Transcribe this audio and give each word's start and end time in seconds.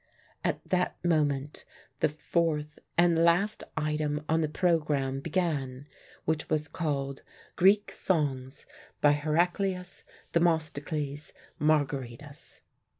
At 0.43 0.67
that 0.67 0.95
moment 1.05 1.63
the 1.99 2.09
fourth 2.09 2.79
and 2.97 3.23
last 3.23 3.63
item 3.77 4.25
on 4.27 4.41
the 4.41 4.49
programme 4.49 5.19
began, 5.19 5.87
which 6.25 6.49
was 6.49 6.67
called 6.67 7.21
"Greek 7.55 7.91
Songs 7.91 8.65
by 8.99 9.11
Heraclius 9.11 10.03
Themistocles 10.31 11.33
Margaritis." 11.59 12.61